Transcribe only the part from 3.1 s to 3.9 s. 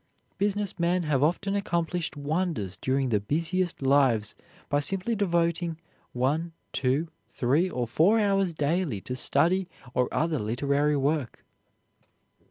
busiest